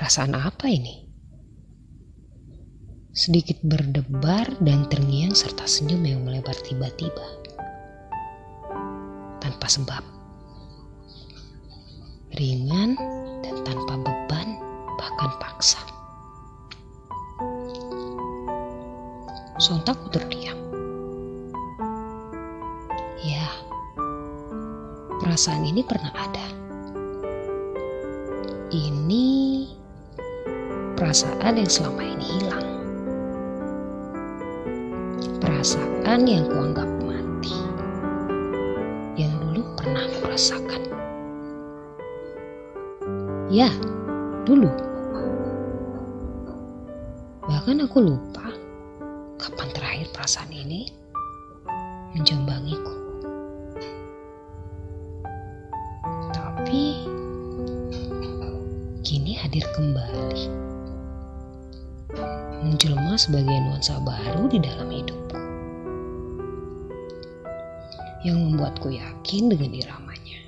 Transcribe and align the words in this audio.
Perasaan 0.00 0.32
apa 0.32 0.64
ini? 0.64 0.96
Sedikit 3.12 3.60
berdebar 3.60 4.48
dan 4.64 4.88
terngiang 4.88 5.36
serta 5.36 5.68
senyum 5.68 6.00
yang 6.00 6.24
melebar 6.24 6.56
tiba-tiba. 6.64 7.28
Tanpa 9.44 9.68
sebab. 9.68 10.00
Ringan 12.32 12.96
dan 13.44 13.60
tanpa 13.60 14.00
beban 14.00 14.56
bahkan 14.96 15.36
paksa. 15.36 15.84
Sontak 19.60 20.00
ku 20.00 20.08
terdiam. 20.16 20.56
Ya, 23.20 23.52
perasaan 25.20 25.68
ini 25.68 25.84
pernah 25.84 26.16
ada. 26.16 26.46
Ini 28.72 29.49
perasaan 31.00 31.56
yang 31.56 31.70
selama 31.72 32.04
ini 32.04 32.26
hilang. 32.28 32.68
Perasaan 35.40 36.28
yang 36.28 36.44
kuanggap 36.44 36.84
mati. 37.00 37.56
Yang 39.16 39.32
dulu 39.40 39.62
pernah 39.80 40.04
kurasakan. 40.20 40.82
Ya, 43.48 43.72
dulu. 44.44 44.68
Bahkan 47.48 47.80
aku 47.88 47.98
lupa 48.04 48.52
kapan 49.40 49.68
terakhir 49.72 50.06
perasaan 50.12 50.52
ini 50.52 50.84
menjambangiku. 52.12 52.94
Tapi 56.28 57.08
kini 59.00 59.32
hadir 59.40 59.64
kembali. 59.72 60.70
Menjelma 62.80 63.12
sebagai 63.20 63.60
nuansa 63.60 64.00
baru 64.00 64.48
di 64.48 64.56
dalam 64.56 64.88
hidupku. 64.88 65.36
Yang 68.24 68.36
membuatku 68.40 68.88
yakin 68.88 69.52
dengan 69.52 69.76
iramanya. 69.76 70.40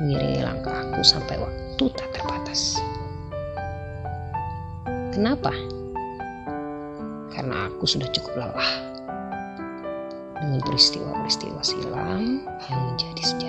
Mengiringi 0.00 0.40
langkahku 0.40 1.04
sampai 1.04 1.36
waktu 1.36 1.84
tak 2.00 2.08
terbatas. 2.16 2.80
Kenapa? 5.12 5.52
Karena 7.36 7.68
aku 7.68 7.84
sudah 7.84 8.08
cukup 8.08 8.40
lelah 8.40 8.72
dengan 10.40 10.64
peristiwa-peristiwa 10.64 11.60
silam 11.60 12.40
yang 12.72 12.80
menjadi 12.88 13.20
sejarah 13.20 13.45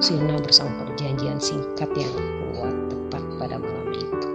Sirna 0.00 0.40
bersama 0.40 0.88
perjanjian 0.88 1.36
singkat 1.36 1.92
yang 1.92 2.08
kuat 2.56 2.72
tepat 2.88 3.20
pada 3.36 3.56
malam 3.60 3.92
itu. 3.92 4.28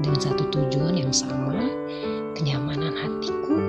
Dengan 0.00 0.16
satu 0.16 0.48
tujuan 0.48 0.96
yang 0.96 1.12
sama, 1.12 1.60
kenyamanan 2.32 2.96
hatiku 2.96 3.60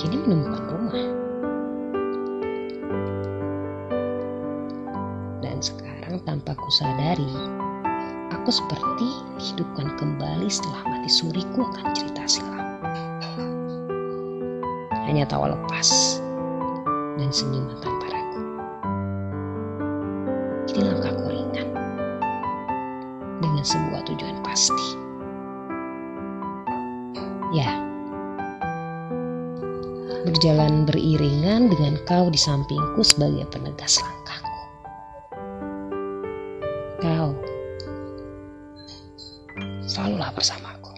kini 0.00 0.16
menemukan 0.24 0.64
rumah. 0.72 1.04
Dan 5.44 5.60
sekarang 5.60 6.24
tanpa 6.24 6.56
kusadari, 6.56 7.28
aku 8.32 8.48
seperti 8.48 9.08
dihidupkan 9.36 10.00
kembali 10.00 10.48
setelah 10.48 10.80
mati 10.88 11.12
suriku 11.12 11.60
akan 11.60 11.92
cerita 11.92 12.24
silam. 12.24 12.64
Hanya 15.04 15.28
tawa 15.28 15.52
lepas 15.52 16.24
dan 17.20 17.28
senyuman 17.28 17.76
tanpa 17.84 18.17
Kini 20.78 20.94
langkahku 20.94 21.26
ringan 21.26 21.68
dengan 23.42 23.64
sebuah 23.66 23.98
tujuan 24.06 24.38
pasti. 24.46 24.86
Ya, 27.50 27.82
berjalan 30.22 30.86
beriringan 30.86 31.66
dengan 31.66 31.98
kau 32.06 32.30
di 32.30 32.38
sampingku 32.38 33.02
sebagai 33.02 33.50
penegas 33.50 33.98
langkahku. 33.98 34.60
Kau 37.02 37.34
selalulah 39.82 40.30
bersamaku 40.30 40.94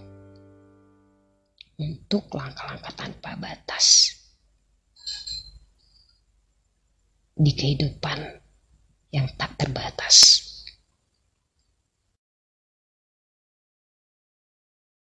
untuk 1.80 2.28
langkah-langkah 2.36 2.92
tanpa 3.00 3.32
batas 3.40 4.12
di 7.32 7.56
kehidupan 7.56 8.39
yang 9.10 9.26
tak 9.34 9.58
terbatas. 9.58 10.39